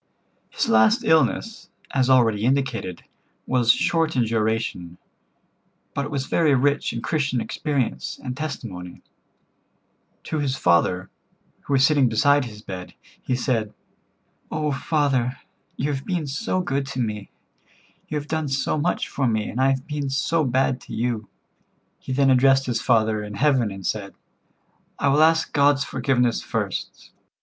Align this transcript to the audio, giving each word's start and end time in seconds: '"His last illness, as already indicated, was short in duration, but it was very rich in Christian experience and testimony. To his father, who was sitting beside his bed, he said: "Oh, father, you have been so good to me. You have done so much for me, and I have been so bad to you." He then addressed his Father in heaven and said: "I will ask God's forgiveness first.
'"His 0.49 0.67
last 0.67 1.03
illness, 1.03 1.69
as 1.91 2.09
already 2.09 2.43
indicated, 2.43 3.03
was 3.45 3.71
short 3.71 4.15
in 4.15 4.23
duration, 4.23 4.97
but 5.93 6.05
it 6.05 6.09
was 6.09 6.25
very 6.25 6.55
rich 6.55 6.91
in 6.91 7.03
Christian 7.03 7.39
experience 7.39 8.19
and 8.23 8.35
testimony. 8.35 9.03
To 10.23 10.39
his 10.39 10.55
father, 10.55 11.11
who 11.61 11.73
was 11.73 11.85
sitting 11.85 12.09
beside 12.09 12.45
his 12.45 12.63
bed, 12.63 12.95
he 13.21 13.35
said: 13.35 13.75
"Oh, 14.49 14.71
father, 14.71 15.37
you 15.77 15.91
have 15.93 16.03
been 16.03 16.25
so 16.25 16.61
good 16.61 16.87
to 16.87 16.99
me. 16.99 17.29
You 18.07 18.17
have 18.17 18.27
done 18.27 18.47
so 18.47 18.79
much 18.79 19.07
for 19.07 19.27
me, 19.27 19.51
and 19.51 19.61
I 19.61 19.69
have 19.69 19.85
been 19.85 20.09
so 20.09 20.43
bad 20.43 20.81
to 20.81 20.95
you." 20.95 21.29
He 21.99 22.11
then 22.11 22.31
addressed 22.31 22.65
his 22.65 22.81
Father 22.81 23.21
in 23.23 23.35
heaven 23.35 23.69
and 23.69 23.85
said: 23.85 24.15
"I 24.97 25.09
will 25.09 25.21
ask 25.21 25.53
God's 25.53 25.83
forgiveness 25.83 26.41
first. 26.41 27.11